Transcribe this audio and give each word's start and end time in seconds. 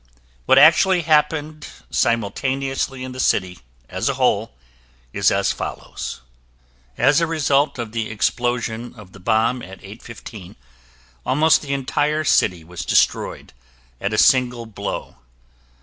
What 0.47 0.57
actually 0.57 1.01
happened 1.03 1.67
simultaneously 1.91 3.03
in 3.03 3.11
the 3.11 3.19
city 3.19 3.59
as 3.87 4.09
a 4.09 4.15
whole 4.15 4.51
is 5.13 5.29
as 5.29 5.51
follows: 5.51 6.21
As 6.97 7.21
a 7.21 7.27
result 7.27 7.77
of 7.77 7.91
the 7.91 8.09
explosion 8.09 8.95
of 8.97 9.11
the 9.11 9.19
bomb 9.19 9.61
at 9.61 9.79
8:15, 9.81 10.55
almost 11.23 11.61
the 11.61 11.75
entire 11.75 12.23
city 12.23 12.63
was 12.63 12.83
destroyed 12.83 13.53
at 13.99 14.11
a 14.11 14.17
single 14.17 14.65
blow. 14.65 15.17